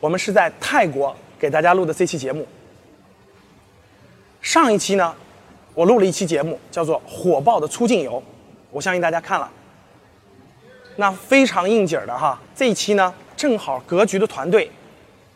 [0.00, 2.46] 我们是在泰国给大家录的这期节目。
[4.40, 5.14] 上一期呢，
[5.74, 8.12] 我录了一期节目，叫做《火爆的出境游》，
[8.70, 9.50] 我相信大家看了。
[10.96, 14.70] 那非常应景的哈，这一期呢，正好格局的团队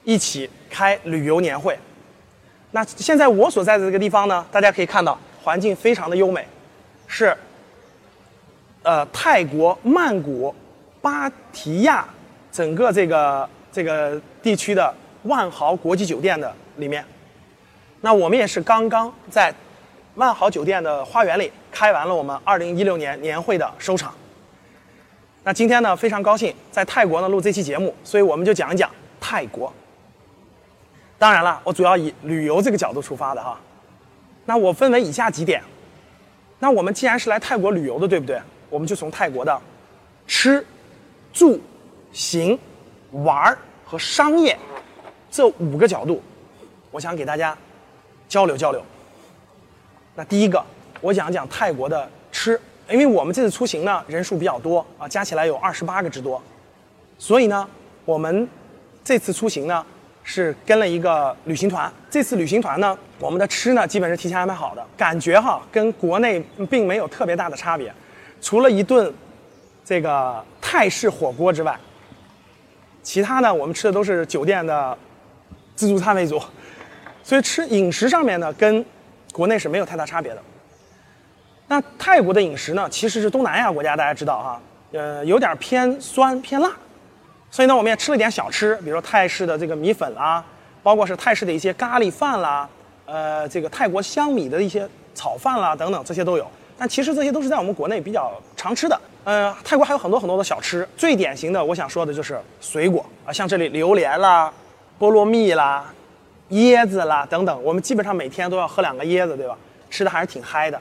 [0.04, 1.78] 一起开旅游年会。
[2.70, 6.46] 那现在我所在的这个地方呢，大家可以看到环境非常的优美，
[7.06, 7.36] 是
[8.82, 10.54] 呃泰国曼谷
[11.00, 12.08] 芭提雅
[12.50, 14.94] 整个这个这个地区的
[15.24, 17.04] 万豪国际酒店的里面。
[18.02, 19.52] 那我们也是刚刚在
[20.16, 24.14] 万豪酒店的花园里开完了我们2016年年会的收场。
[25.44, 29.72] 那今天呢，非常高兴在泰国呢录这期节目，所以我们就讲一讲泰国。
[31.18, 33.58] 当然了，我主要以旅游这个角度出发的哈。
[34.44, 35.62] 那我分为以下几点。
[36.58, 38.40] 那我们既然是来泰国旅游的，对不对？
[38.68, 39.60] 我们就从泰国的
[40.26, 40.64] 吃、
[41.32, 41.60] 住、
[42.12, 42.58] 行、
[43.12, 44.58] 玩儿和商业
[45.30, 46.22] 这五个角度，
[46.90, 47.56] 我想给大家
[48.28, 48.82] 交流交流。
[50.14, 50.62] 那第一个，
[51.00, 52.60] 我讲讲泰国的吃，
[52.90, 56.42] 因为我们这次出行呢人数比较多啊，加起来有二十八个之多，
[57.18, 57.68] 所以呢，
[58.04, 58.48] 我们
[59.04, 59.84] 这次出行呢
[60.22, 61.90] 是跟了一个旅行团。
[62.10, 67.92] 这次旅行团呢，我们的吃呢基本是提前安排好的，感觉哈跟国内并没有特别大的差别，
[68.40, 69.12] 除了一顿
[69.84, 71.78] 这个泰式火锅之外，
[73.02, 74.96] 其他呢我们吃的都是酒店的
[75.74, 76.40] 自助餐为主，
[77.22, 78.84] 所以吃饮食上面呢跟
[79.32, 80.42] 国内是没有太大差别的。
[81.68, 84.62] 那泰国的饮食呢，其实是东南亚国家，大家知道哈，
[84.92, 86.70] 呃，有点偏酸偏辣，
[87.50, 90.44] 所以呢，我们也吃了点小吃，比如说泰式的这个米粉啦，
[90.82, 92.68] 包括是泰式的一些咖喱饭啦，
[93.06, 96.46] 呃，这个泰国香米的一些炒饭啦等等，这些都有。
[96.76, 99.00] 但其实这些都是在我们国内比较常吃的。
[99.24, 104.52] 呃，泰国还有很多很多的小吃，最典型的我想说的就是水果啊，像这里榴莲啦、
[104.98, 105.92] 菠萝蜜啦、
[106.50, 109.56] 椰子啦等等，我们基本上每天都要喝两个椰子，对吧？
[109.88, 110.80] 吃的还是挺嗨的。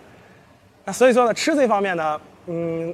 [0.86, 2.94] 那所以说呢，吃这方面呢，嗯，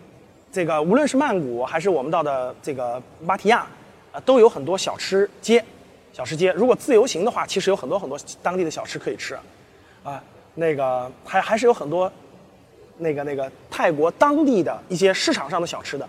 [0.52, 3.66] 这个无论是曼谷还是我们到的这个芭提雅，
[4.12, 5.64] 啊，都有很多小吃街。
[6.12, 9.38] 小吃街，如果自由行的话，其实有很多很多当地的小吃可以吃，
[10.04, 10.22] 啊，
[10.56, 12.12] 那个还还是有很多，
[12.98, 16.08] 那个那个泰国当地的一些市场上的小吃的，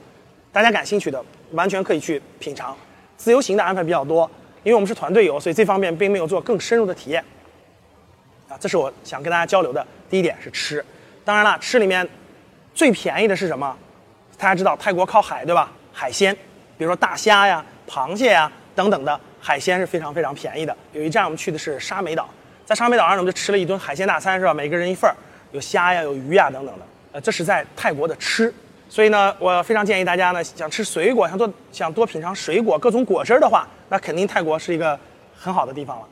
[0.52, 1.22] 大家感兴趣的
[1.52, 2.76] 完全可以去品尝。
[3.16, 4.30] 自由行的安排比较多，
[4.62, 7.24] 因为我们是团队游，所以这方面并没有做更深入的体验。
[8.48, 10.84] 啊，这是我想跟大家交流的第一点是吃。
[11.24, 12.08] 当然了，吃里面
[12.74, 13.76] 最便宜的是什么？
[14.38, 15.70] 大家知道泰国靠海对吧？
[15.92, 16.32] 海鲜，
[16.78, 20.74] 比如说大虾呀、螃蟹呀等等的海鲜是非常非常便宜的。
[20.92, 22.28] 有一站我们去的是沙美岛，
[22.64, 24.54] 在沙美岛上我们就吃了一顿海鲜大餐是吧？
[24.54, 25.16] 每个人一份儿，
[25.52, 26.84] 有虾呀、有鱼呀等等的。
[27.12, 28.52] 呃，这是在泰国的吃。
[28.90, 34.98] 所以呢，我非常建议大家呢，想吃水果，想多想多品尝水果各种果汁的话，那肯定泰国是一个
[35.36, 36.08] 很好的地方了。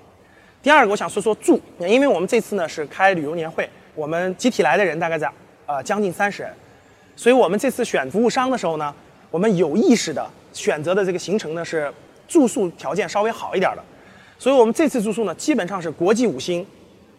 [0.63, 5.31] 第二个，我想说说住，因为我们这次呢是开旅游年会，我们集体来的人大概在
[5.65, 6.53] 呃将近三十人，
[7.15, 8.95] 所以我们这次选服务商的时候呢，
[9.31, 11.91] 我们有意识的选择的这个行程呢是
[12.29, 13.83] 住宿条件稍微好一点的，
[14.39, 16.67] 所以我们这次住宿呢基本上是国际五星，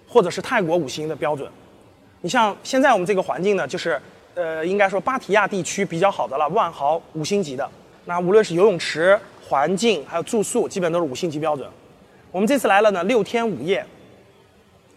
[0.07, 1.49] 或者是泰国五星的标准。
[2.27, 3.97] 你像现在我们这个环境呢，就是
[4.35, 7.65] 呃应该说芭提雅地区比较好的了，万豪五星级的。
[8.03, 9.17] 那无论是游泳池、
[9.47, 11.65] 环境还有住宿，基本都是五星级标准。
[12.29, 13.81] 我们这次来了呢，六天五夜，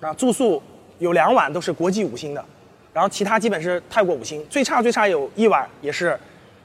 [0.01, 0.61] 啊，住宿
[0.99, 2.45] 有两晚都是国际五星的，
[2.93, 6.19] 然后其他基本是泰国五星，最差最差有一晚也是，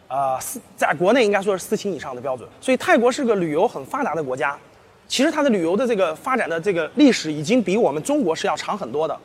[0.08, 2.50] 呃，四在国内应该说是四星以上的标准。
[2.60, 4.58] 所以泰国是个旅游很发达的国家，
[5.08, 9.16] 其实它的旅游的这个发展的这个历史已经比我们中国是要长很多的。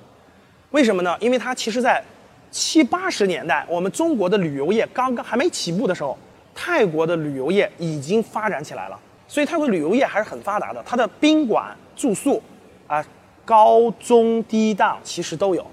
[0.71, 1.17] 为什么呢？
[1.21, 2.03] 因为它其实在
[2.51, 6.17] 七八十年代，我们中国的旅游业刚刚还没起步的时候，
[6.55, 8.99] 泰国的旅游业已经发展起来了。
[9.27, 12.43] 所以泰国旅游业还是很发达的，它的宾馆住宿，
[12.87, 13.05] 啊，
[13.45, 15.67] 高中低档其实都有，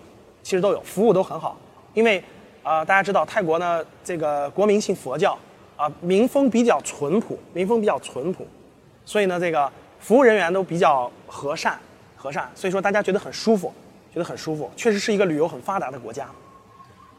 [0.44, 1.58] 其实都有，服务都很好。
[1.94, 2.24] 因为
[2.64, 5.38] 啊、大家知道泰国呢，这个国民信佛教，
[5.78, 8.46] 啊，民风比较淳朴，民风比较淳朴，
[9.06, 11.80] 所以呢，这个服务人员都比较和善，
[12.16, 13.74] 和善，所以说大家觉得很舒服，
[14.18, 16.28] 觉得很舒服，确实是一个旅游很发达的国家。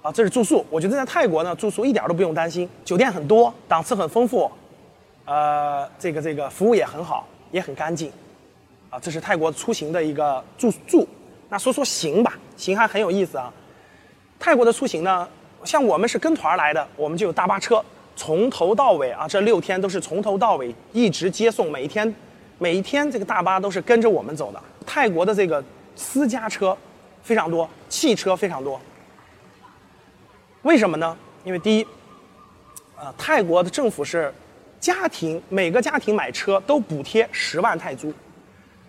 [0.03, 4.51] 啊，这是住宿，我觉得在泰国呢，住宿一点都不用担心，酒店很多，档次很丰富，
[5.25, 8.11] 呃，这个这个服务也很好，也很干净，
[8.91, 11.07] 啊，这是泰国出行的一个住住。
[11.49, 13.53] 那说说行吧，行还很有意思啊。
[14.41, 15.29] 泰国的出行呢，
[15.65, 17.85] 像我们是跟团来的，我们就有大巴车，
[18.15, 22.15] 从头到尾啊，这六天都是从头到尾一直接送，每一天，
[22.59, 24.63] 每一天这个大巴都是跟着我们走的。
[24.87, 25.63] 泰国的这个
[25.97, 26.77] 私家车
[27.29, 28.81] 非常多，汽车非常多。
[30.63, 31.15] 为什么呢？
[31.45, 31.87] 因为第一，
[32.97, 34.33] 呃，泰国的政府是
[34.81, 38.11] 家庭每个家庭买车都补贴十万泰铢，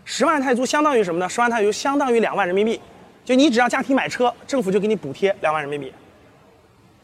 [0.06, 1.28] 十万泰铢相当于什么呢？
[1.28, 2.80] 十万泰铢相当于两万人民币，
[3.26, 5.94] 就你只要家庭买车，政府就给你补贴两万人民币。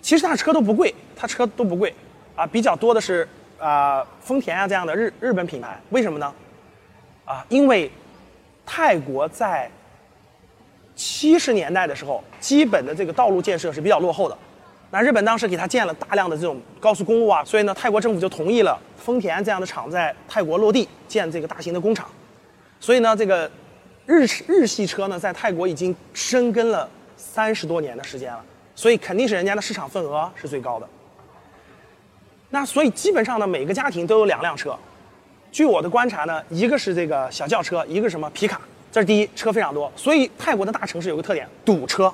[0.02, 1.94] 其实它车都不贵，它车都不贵，
[2.34, 3.28] 啊，比较多的是
[3.60, 5.78] 啊丰田啊这样的日日本品牌。
[5.90, 6.34] 为什么呢？
[7.26, 7.92] 啊，因为
[8.66, 9.70] 泰国在
[10.96, 14.38] 七十年代的时候，基本的这个道路建设是比较落后的。
[14.92, 22.08] 那日本当时给他建了大量的这种高速公路啊，所以呢，泰国政府就同意了丰田这样的厂在泰国落地建这个大型的工厂。
[22.80, 23.50] 所以呢，这个
[24.06, 28.42] 日日系车呢，在泰国已经深耕了三十多年的时间了，
[28.74, 30.88] 所以肯定是人家的市场份额是最高的。
[32.52, 34.78] 那所以基本上呢，每个家庭都有两辆车。
[35.52, 38.62] 据我的观察呢，一个是这个小轿车，一个什么皮卡，
[38.96, 39.92] 这是第一，车非常多。
[39.94, 42.10] 所以泰国的大城市有个特点，堵车。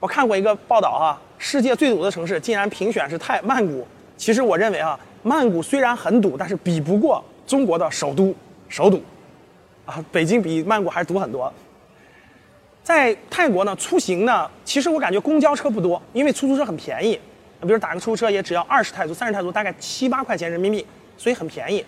[0.00, 3.86] 我看过一个报道哈，世界最堵的城市竟然评选是泰曼谷。
[4.16, 8.34] 其实我认为啊，曼谷虽然很堵，但是比不过中国的首都
[8.70, 9.02] 首堵，
[9.84, 11.52] 啊，北京比曼谷还是堵很多。
[12.82, 17.20] 在泰国呢，出行呢，其实我感觉公交车不多，因为出租车很便宜，
[17.60, 20.86] 比如打个出租车也只要二十泰铢、三十泰铢，大概七八块钱人民币，
[21.18, 21.84] 所以很便宜。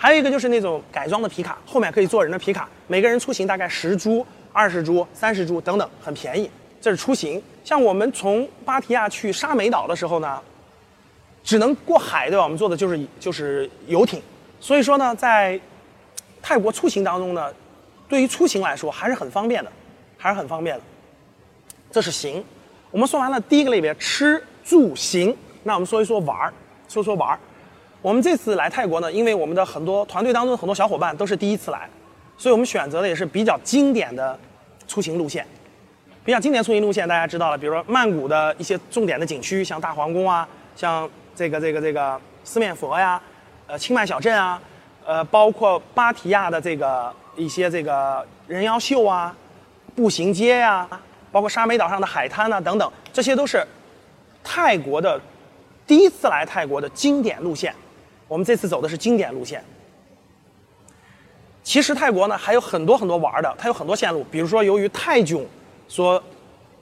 [0.00, 6.48] 还有一个就是那种改装的皮卡，后面可以坐人的皮卡，每个人出行大概十铢、二十铢、三十铢等等，很便宜。
[6.80, 10.40] 这是出行，像我们从芭提雅去沙美岛的时候呢，
[11.42, 12.44] 只能过海，对吧？
[12.44, 14.22] 我们坐的就是就是游艇，
[14.60, 15.60] 所以说呢，在
[16.40, 17.52] 泰国出行当中呢，
[18.08, 19.72] 对于出行来说还是很方便的，
[20.16, 20.82] 还是很方便的。
[21.90, 22.44] 这是行，
[22.92, 26.54] 我们说完了第一个类别吃住行，那我们说一说玩儿，
[26.88, 27.40] 说说玩儿。
[28.00, 31.88] 我们这次来泰国呢，因为我们的很多团队当中很多小伙伴都是第一次来，
[32.36, 34.38] 所以我们选择的也是比较经典的
[34.86, 35.44] 出行路线。
[36.24, 40.46] 比较经典出行路线，大家知道了，比如说曼谷的一些重点的景区，像大皇宫啊，
[40.76, 43.20] 像这个这个这个四面佛呀，
[43.66, 44.60] 呃，清迈小镇啊，
[45.04, 49.34] 呃，包括芭提雅的这个一些这个人妖秀啊，
[49.96, 50.86] 步行街呀，
[51.32, 53.66] 包括沙美岛上的海滩呐等等，这些都是
[54.44, 55.20] 泰国的
[55.84, 57.74] 第一次来泰国的经典路线。
[58.28, 59.64] 我们这次走的是经典路线。
[61.64, 65.44] 其实泰国呢还有很多很多玩的，它有很多线路，比如说由于泰囧。
[65.90, 66.22] 所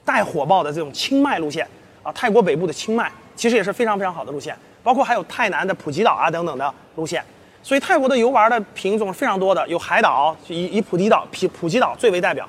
[0.03, 1.65] 带火爆的这种清迈路线
[2.03, 4.53] 啊，泰国北部的清迈其实也是非常非常好的路线，
[4.83, 7.23] 包括还有泰南的普吉岛啊等等的路线。
[7.63, 12.45] 所以泰国的游玩的品种是非常多的，有海岛，以以普吉岛、普普吉岛最为代表，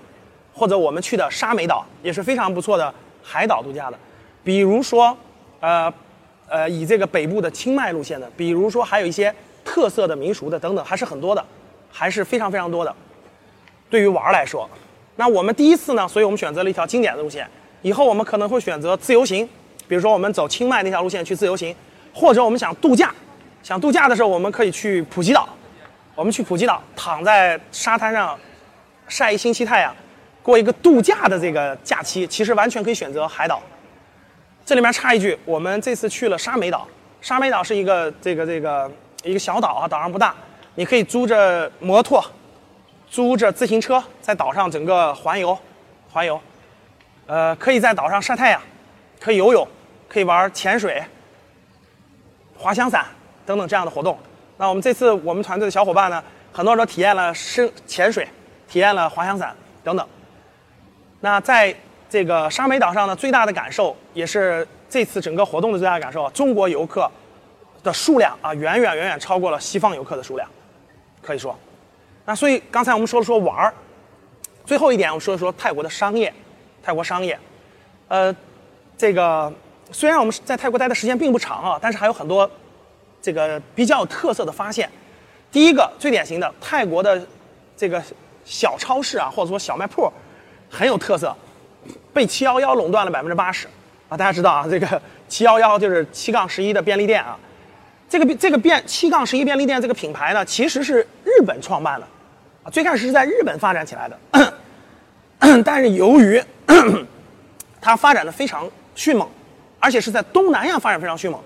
[0.53, 2.93] 或者我们去的沙美岛也是非常不错的
[3.23, 3.97] 海岛度假的。
[4.43, 5.17] 比如说，
[5.61, 5.89] 呃
[6.49, 9.35] 呃，以这个北部的清迈路线的，比如说还有一些
[9.65, 11.45] 特色的民俗的等等，还是很多的，
[11.91, 12.95] 还是非常非常多的。
[13.91, 14.69] 对于玩儿来说。
[15.17, 17.45] 那我们第一次呢，所以我们选择了一条经典的路线。
[17.83, 19.49] 以后我们可能会选择自由行，
[19.89, 21.75] 比如说我们走清迈那条路线去自由行，
[22.15, 23.13] 或者我们想度假，
[23.63, 25.49] 想度假的时候我们可以去普吉岛。
[26.15, 28.39] 我们去普吉岛，躺在沙滩上
[29.09, 29.95] 晒一星期太阳，
[30.43, 32.27] 过一个度假的这个假期。
[32.27, 33.61] 其实完全可以选择海岛。
[34.69, 36.87] 这里面插一句，我们这次去了沙美岛。
[37.23, 38.91] 沙美岛是一个这个这个
[39.23, 40.35] 一个小岛啊，岛上不大，
[40.75, 42.23] 你可以租着摩托。
[43.09, 45.59] 租着自行车在岛上整个环游，
[46.13, 46.39] 环游，
[47.27, 48.61] 呃，可以在岛上晒太阳，
[49.19, 49.67] 可以游泳，
[50.07, 51.03] 可以玩潜水、
[52.55, 53.07] 滑翔伞
[53.47, 54.19] 等等这样的活动。
[54.59, 56.23] 那我们这次我们团队的小伙伴呢，
[56.53, 58.29] 很多人都体验了深潜水，
[58.69, 60.07] 体验了滑翔伞等等。
[61.21, 61.75] 那在
[62.09, 67.11] 这个沙美岛上呢，最大的感受也是这次整个活动的最大感受，中国游客
[67.83, 70.49] 的数量啊，远远远远超过了西方游客的数量，
[71.21, 71.57] 可以说。
[72.25, 73.75] 那所以刚才我们说了说玩儿，
[74.65, 76.33] 最后一点我们说一说泰国的商业，
[76.83, 77.39] 泰国商业，
[78.09, 78.35] 呃，
[78.97, 79.53] 这个
[79.93, 82.51] 虽然我们在泰国待的时间并不长啊，但是还有很多
[83.21, 84.91] 这个比较有特色的发现。
[85.51, 87.27] 第一个最典型的泰国的
[87.77, 88.03] 这个
[88.45, 90.13] 小超市啊，或者说小卖铺，
[90.69, 91.35] 很有特色，
[92.13, 93.67] 被七幺幺垄断了百分之八十
[94.09, 94.17] 啊。
[94.17, 97.39] 大家知道啊，这个七幺幺就是七杠十一的便利店啊，
[98.09, 102.07] 这个这个便七杠十一便利店这个品牌呢，其实是日本创办的
[102.65, 102.71] 啊。
[102.71, 104.53] 最开始是在日本发展起来的，
[105.65, 106.43] 但是由于
[107.81, 109.29] 它发展的非常迅猛，
[109.79, 111.41] 而且是在东南亚发展非常迅猛，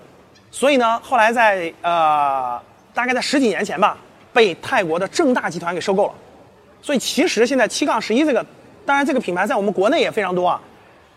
[0.49, 2.59] 所以呢，后来在呃
[2.93, 3.97] 大概在十几年前吧，
[4.33, 6.13] 被泰国的正大集团给收购了。
[6.81, 8.45] 所以其实现在七杠十一这个，
[8.85, 10.61] 当然这个品牌在我们国内也非常多啊。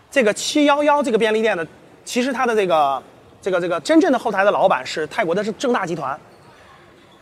[0.09, 1.67] 这个七幺幺这个便利店的，
[2.05, 3.03] 其实它的这个
[3.41, 6.17] 这个这个真正的后台的老板是泰国的是正大集团，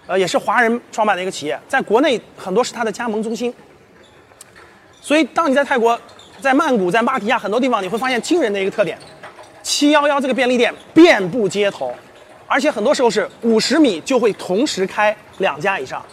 [0.06, 3.54] 呃，也是华人创办的一个企业，在国内很多是它的加盟中心。
[5.02, 6.00] 所以当你在泰国，
[6.40, 8.98] 在曼谷、在芭提雅很多地方，你会发现惊人的一个特点：
[9.64, 11.94] 七幺幺这个便利店遍布街头，
[12.46, 16.06] 而且很多时候是五十米就会同时开两家以上，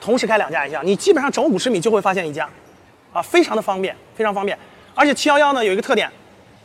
[0.00, 2.48] 同时开两家以上，你基本上走五十米就会发现一家，
[3.14, 4.58] 啊，非常的方便，非常方便。
[4.94, 6.10] 而且七幺幺呢有一个特点，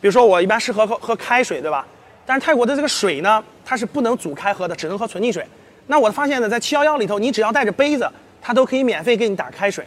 [0.00, 1.86] 比如说我一般是喝喝喝开水，对吧？
[2.26, 5.46] 但是泰国的这个水呢，它是不能煮开喝的，只能喝纯净水。
[5.86, 8.10] 那我发现呢，在七幺幺里头，你只要带着杯子，
[8.42, 9.86] 它都可以免费给你打开水，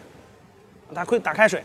[0.93, 1.63] 打开打开水。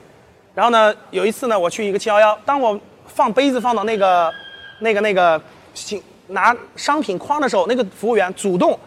[0.54, 4.32] 然后呢，有一次呢，我去一个七幺幺，当我放杯子放到那个
[4.80, 5.40] 那个那个
[5.74, 8.78] 行拿商品筐的时候，那个服务员主动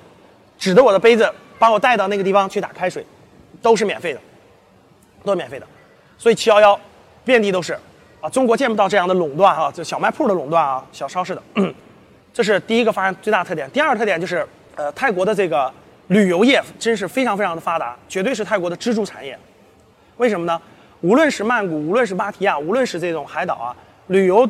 [0.57, 3.05] 指着我的杯子，把我带到那个地方去打开水，
[3.61, 4.19] 都是免费的，
[5.23, 5.67] 都是免费的。
[6.21, 6.79] 所以七幺幺。
[7.23, 7.77] 遍地都是，
[8.19, 11.41] 啊，中国见不到这样的垄断啊，就小卖铺的垄断啊，小超市的，
[12.33, 13.69] 这是第一个发现最大特点。
[13.69, 14.43] 第二个特点就是，
[14.75, 15.71] 呃，泰国的这个
[16.07, 19.37] 旅游业真是非常非常的发达，绝对是泰国的支柱产业。
[20.17, 20.59] 为什么呢？
[21.01, 23.75] 无论是曼谷，无论是芭提雅，无论是这种海岛啊，
[24.07, 24.49] 旅游，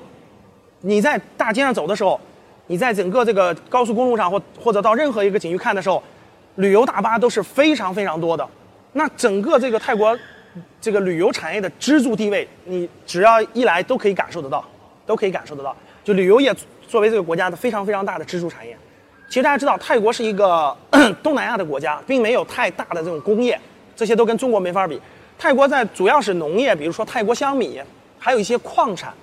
[0.80, 2.18] 你在大街上走的时候，
[2.68, 6.02] 你在整个这个高速公路上或或者到任何一个景区看的时候，
[6.56, 8.48] 旅游大巴都是非常非常多的。
[8.94, 10.18] 那整个这个泰国。
[10.80, 14.64] 这个旅游产业的支柱地位，你只要一来都可以感受得到，
[15.06, 15.76] 都可以感受得到。
[16.04, 16.54] 就旅游业
[16.88, 18.78] 作为这个国家的非常非常大的支柱产业，
[19.28, 20.76] 其实大家知道，泰国是一个
[21.24, 23.60] 东南亚的国家，并没有太大的这种工业，
[23.96, 25.00] 这些都跟中国没法比。
[25.38, 27.82] 泰国在主要是农业，比如说泰国香米，
[28.20, 29.14] 还有一些矿产，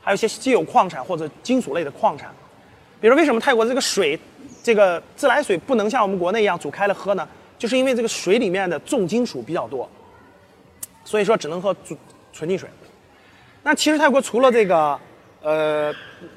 [0.00, 2.30] 还有一些稀有矿产或者金属类的矿产。
[3.00, 4.18] 比如为什么泰国这个水，
[4.62, 7.28] 这个自来水不能像我们国内一样煮开了喝呢？
[7.58, 9.88] 就是因为这个水里面的重金属比较多。
[11.08, 11.98] 所以说只能喝纯
[12.34, 12.68] 纯净水。
[13.62, 14.98] 那其实泰国除了这个，
[15.40, 15.90] 呃，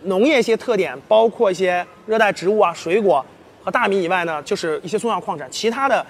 [0.03, 3.25] 农业一些特点，包括一些热带植物啊、水果
[3.61, 5.45] 和大米以外呢，就是一些重要矿产。
[5.51, 6.05] 其他的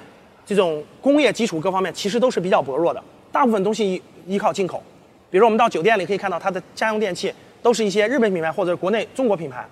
[0.45, 4.83] 这种工业基础各方面其实都是比较薄弱的，大部分东西依依靠进口。
[5.31, 9.65] 比如我们到酒店里可以看到，它的家用电器都是一些日本品牌或者国内中国品牌。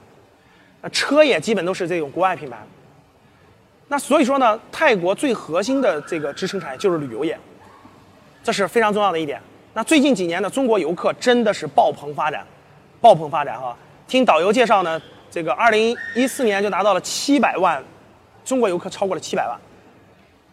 [0.81, 2.57] 那车也基本都是这种国外品牌。
[3.87, 7.37] 那所以说呢，泰国最核心的这个支撑产业就是旅游业。
[8.49, 9.39] 这是非常重要的一点。
[9.75, 12.43] 那最近几年呢，中国游客真的是爆棚发展，
[12.99, 13.77] 爆棚发展哈。
[14.07, 17.79] 听导游介绍呢，这个二零一四年就达到了七百万，
[18.43, 19.55] 中国游客超过了七百万。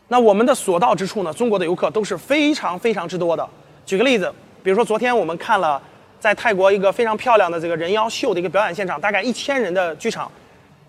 [0.08, 3.48] 那我们的所到之处呢，中国的游客都是非常非常之多的。
[3.86, 4.30] 举个例子，
[4.62, 5.80] 比如说昨天我们看了
[6.20, 10.30] 在泰国一个非常漂亮的这个人妖秀的一个表演现场，大概一千人的剧场，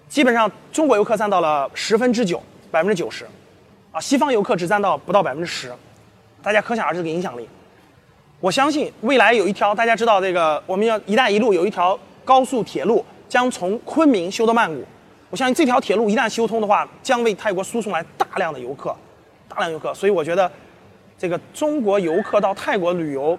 [0.10, 3.26] 基本上中国游客占到了十分之九，百分之九十，
[3.94, 5.72] 啊，西方游客只占到不到百分之十。
[6.42, 7.48] 大家可想而知这个影响力。
[8.40, 14.84] 我相信未来有一条，大家知道这个，我们要“一带一路”有一条高速铁路将从昆明修到曼谷。
[15.30, 18.96] 我相信这条铁路一旦修通的话，将为泰国输送来大量的游客，
[19.50, 19.94] 大量游客。
[19.94, 20.50] 所以我觉得，
[21.18, 23.38] 这个中国游客到泰国旅游，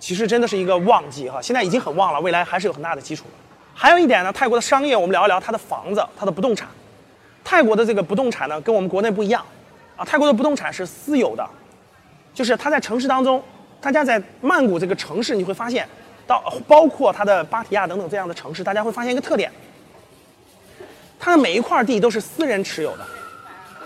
[0.00, 1.40] 其实真的是一个旺季哈。
[1.40, 3.24] 现在已经很旺了，未来还是有很大的基础。
[3.72, 6.68] 还有一点呢，泰国的商业，我们聊一聊它的房子，它的不动产。
[7.44, 9.42] 泰国的这个不动产呢，跟我们国内不一样
[9.96, 10.04] 啊。
[10.04, 11.48] 泰国的不动产是私有的。
[12.34, 13.42] 就是它在城市当中，
[13.80, 15.86] 大家在曼谷这个城市，你会发现，
[16.26, 19.50] 到包括它的芭提雅等等这样的城市，大家会发现一个特点，
[21.18, 23.06] 它的每一块地都是私人持有的。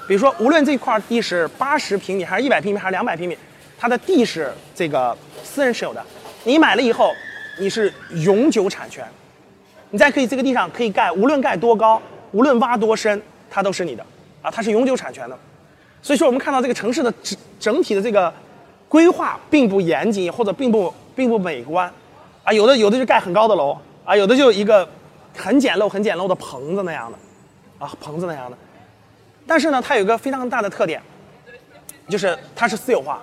[0.06, 3.36] 比如说，无论这块地是八十平米，还是一百平米，还是两百平米，
[3.76, 6.04] 它的地是这个私人持有的。
[6.44, 7.12] 你买了以后，
[7.58, 9.04] 你是永久产权，
[9.90, 12.00] 你在可以这个地上可以盖，无论盖多高，
[12.30, 14.06] 无论挖多深，它都是你的，
[14.42, 15.36] 啊，它是永久产权的。
[16.02, 18.32] 所以说，我们看到这个城市的整整体的这个
[18.88, 21.92] 规划并不严谨，或者并不并不美观，
[22.44, 24.88] 啊，有的有的就盖很高的楼，啊，有的就一个
[25.36, 27.18] 很简陋、很简陋的棚子那样的，
[27.84, 28.56] 啊，棚子那样的。
[29.46, 31.02] 但是呢，它有一个非常大的特点，
[32.08, 33.20] 就是它是私有化，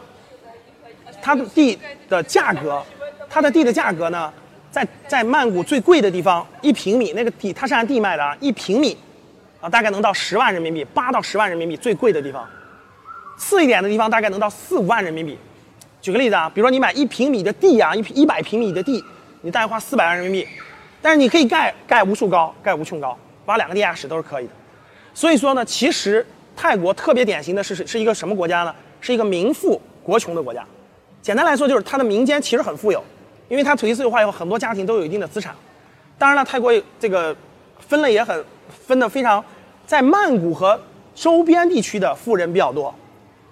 [1.22, 2.84] 它的地的价格，
[3.30, 4.32] 它的地的价格呢，
[4.70, 8.98] 在在曼谷最贵的地方，一平米那个地，它是按地卖的啊，一平米
[9.62, 12.46] 啊，大概能到十万人民币，八到十万人民币最贵的地方。
[13.38, 15.38] 次一点的地方大概能到四五万人民币。
[16.02, 19.04] 举个例子啊，比如说你买一平米的地啊，一一百平米的地，
[19.42, 20.48] 你大概花四百万人民币。
[21.02, 24.52] 但是你可以盖盖无数高，盖无穷高，挖两个地下室都是可以的。
[25.14, 26.26] 所以说呢，其实
[26.56, 28.74] 泰国特别典型的是是一个什么国家呢？
[29.02, 30.66] 是一个民富国穷的国家。
[31.22, 33.04] 简单来说，就是它的民间其实很富有，
[33.50, 35.56] 因为它土地私有化以后，很多家庭都有一定的资产。
[36.18, 37.36] 当然了，泰国这个
[37.80, 39.44] 分类也很分的非常，
[39.86, 40.80] 在曼谷和
[41.16, 42.94] 周边地区的富人比较多。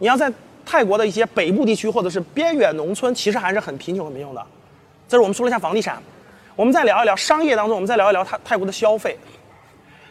[0.02, 0.34] 你要在
[0.66, 4.44] 泰国的一些北部地区或者是边远农村，其实还是很贫穷、很贫穷的。
[5.08, 6.02] 这是我们说了一下房地产，
[6.56, 9.16] 我们再聊一聊商业当中，我们再聊一聊泰泰国的消费。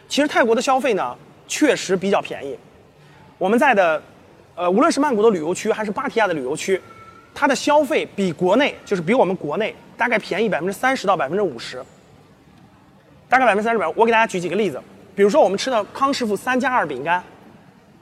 [0.07, 1.13] 其实泰国的消费呢，
[1.45, 2.57] 确实比较便宜。
[3.37, 4.01] 我们在的，
[4.55, 6.81] 呃，无论是曼谷的旅游区还是芭提雅的旅游区，
[7.35, 11.83] 它的消费比国内，就是比我们国内大概便宜百分之三十到百分之五十。
[13.27, 14.81] 大概百分之三十百，我给大家举几个例子，
[15.13, 17.21] 比如说我们吃的康师傅三加二饼干，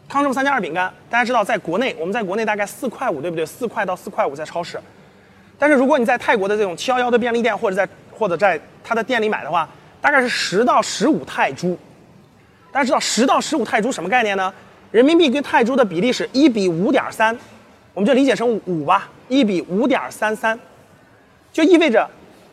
[0.09, 3.45] 康师傅三加二饼干，大家知道在国内，我们在国内大概四块五，对不对？
[3.45, 4.81] 四块到四块五在超市，
[5.59, 9.69] 但是如果你在泰国的这种七幺幺的便利店或者在或者在他的店里买的话，
[10.01, 11.77] 大概是十到十五泰铢。
[12.71, 14.51] 大家知道十到十五泰铢什么概念呢？
[14.91, 17.37] 人民币跟泰铢的比例是一比五点三，
[17.93, 20.59] 我们就理解成五吧，一比五点三三，
[21.53, 22.09] 就意味着。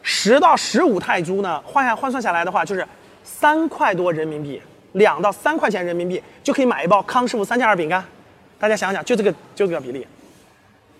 [0.08, 2.86] 十到十五泰铢呢，换下换算下来的话，就是
[3.24, 4.62] 三块多人民币，
[4.96, 8.04] 两到三块钱人民币就可以买一包康师傅三加二饼干。
[8.58, 10.06] 大家想想，就这个就这个比例。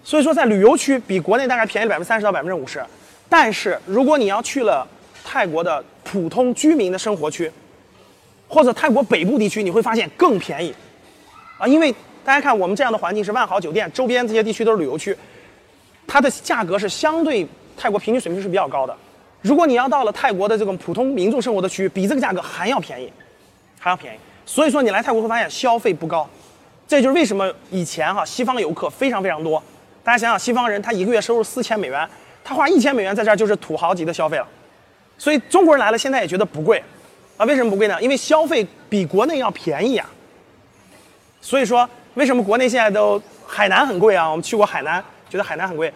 [0.03, 2.85] 所以说，在旅游区比国内大概便宜百分之三十到百分之五十。
[3.29, 4.87] 但是如果你要去了
[5.25, 7.51] 泰国的普通居民的生活区，
[8.49, 10.73] 或者泰国北部地区，你会发现更便宜
[11.59, 11.67] 啊！
[11.67, 11.93] 因为
[12.25, 15.17] 大家看我们这样的环境是万豪酒店周边这些地区都是旅游区，
[16.07, 17.47] 它的价格是相对。
[17.79, 18.97] 泰国平均水平是比较高的，
[19.43, 23.13] 如果你要到了泰国的这种普通民众生活的区域，比这个价格还要便宜，
[23.87, 24.19] 还要便宜。
[24.45, 26.29] 所以说你来泰国会发现消费不高，
[26.89, 29.63] 这就是为什么以前哈西方游客非常非常多。
[30.03, 32.09] 大家想想，西方人他一个月收入四千美元，
[32.43, 34.49] 他花一千美元在这儿就是土豪级的消费了。
[35.17, 36.83] 所以中国人来了现在也觉得不贵，
[37.37, 37.97] 啊，为什么不贵呢？
[38.03, 40.11] 因为消费比国内要便宜啊。
[41.41, 44.29] 所以说为什么国内现在都海南很贵啊？
[44.29, 45.01] 我们去过海南，
[45.31, 45.95] 觉得海南很贵。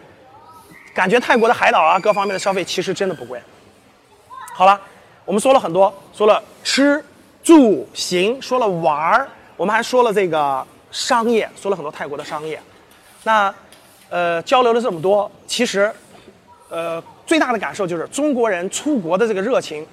[0.95, 3.41] 感觉泰国的海岛啊，各方面的消费其实真的不贵。
[4.55, 4.81] 好了，
[5.25, 7.05] 我们说了很多，说了吃、
[7.51, 12.63] 住、行，说了玩儿，我们还说了这个商业，说了很多泰国的商业。
[13.25, 13.53] 那，
[14.09, 15.93] 呃，交流了这么多，其实，
[16.69, 19.85] 呃，最大的感受就是中国人出国的这个热情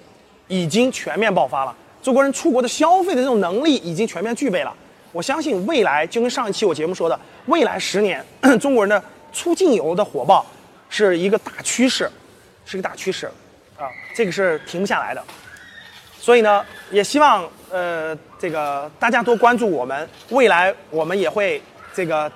[0.48, 4.72] 已经全面爆发了，中国人出国的消费的这种能力已经全面具备了。
[5.12, 8.24] 我相信未来就跟上一期我节目说的，未来十年
[8.62, 10.46] 中国人的出境游的火爆。
[10.90, 12.08] 是一个大趋势，
[12.66, 13.26] 是一个大趋势，
[13.78, 15.24] 啊，这个是停不下来的。
[16.28, 16.62] 所以呢，
[16.92, 21.62] 也希望呃，这个大家多关注我们，未来我们也会
[21.94, 22.30] 这个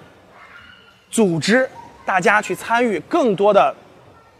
[1.10, 1.69] 组织
[2.06, 3.75] 大家去参与更多的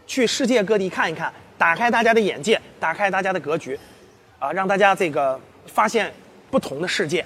[0.06, 3.78] 去世界各地看一看，打开大家的眼界，打开大家的格局，
[4.38, 6.10] 啊，让大家这个发现
[6.50, 7.22] 不同的世界。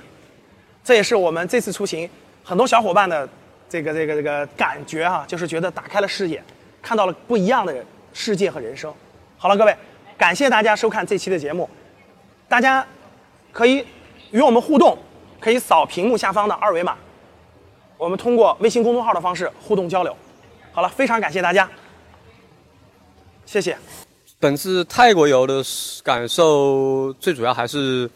[0.82, 2.10] 这也是我们这次出行
[2.42, 3.28] 很多小伙伴的
[3.68, 6.42] 这个这个这个感觉哈，就是觉得打开了视野。
[6.82, 8.92] 看到了不一样的人世界和人生。
[9.38, 9.72] 好了，各位，
[10.18, 11.70] 感谢大家收看这期的节目。
[12.48, 12.86] 大家
[13.52, 13.84] 可以
[14.30, 14.96] 与我们互动，
[15.40, 16.96] 可以扫屏幕下方的二维码，
[17.96, 20.16] 我们通过微信公众号的方式互动交流。
[20.72, 21.68] 好了，非常感谢大家，
[23.44, 23.76] 谢谢。
[24.38, 25.62] 本次泰国游的
[26.04, 28.08] 感受，最主要还是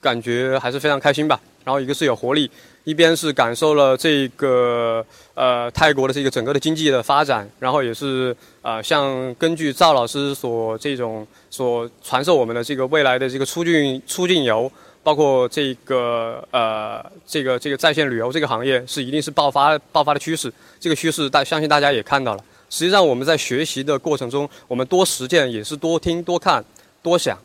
[0.00, 1.40] 感觉还是非常开心吧。
[1.64, 2.50] 然后一个是有活力。
[2.84, 14.70] 一边是感受了这个呃泰国的这个整个的经济的发展，然后也是呃像根据赵老师所这种所传授我们的这个未来的这个出境出境游，
[15.02, 22.44] 包括这个呃这个这个在线旅游这个行业是一定是爆发爆发的趋势，这个趋势大相信大家也看到了。
[22.70, 26.64] 实际上我们在学习的过程中，我们多实践也是多听多看
[27.02, 27.36] 多想，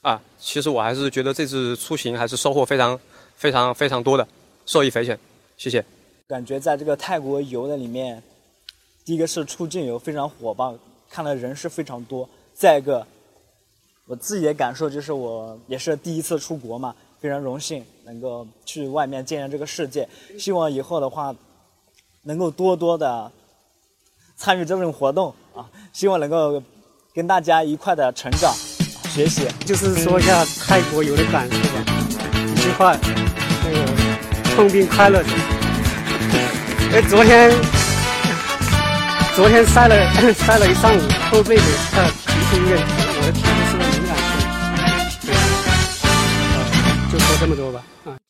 [0.00, 2.98] 啊，其实我还是觉得这次出行还是收获非常
[3.36, 4.26] 非常非常多的。
[4.66, 5.18] 受益匪浅，
[5.56, 5.84] 谢谢。
[6.28, 8.22] 感觉在这个泰国游的里面，
[9.04, 10.74] 第一个是出境游非常火爆，
[11.10, 12.28] 看的人是非常多。
[12.54, 13.06] 再一个，
[14.06, 20.08] 我自己的感受就是我也是第一次出国嘛，非常荣幸能够去外面见见这个世界。
[20.38, 21.34] 希望以后的话，
[22.22, 23.30] 能够多多的
[24.36, 26.62] 参与这种活动啊，希望能够
[27.12, 28.54] 跟大家一块的成长
[29.10, 29.46] 学习。
[29.66, 31.84] 就是说一下泰国游的感受吧，
[32.46, 32.96] 一句话，
[33.64, 34.01] 那个。
[34.54, 35.28] 痛并快乐着。
[36.94, 37.50] 哎，昨天
[39.34, 39.96] 昨天晒了
[40.34, 44.14] 晒了一上午，后背给晒皮肤有点我的皮肤是不是敏感
[45.08, 45.24] 性？
[45.26, 45.34] 对，
[47.10, 48.21] 就说这么多吧，啊。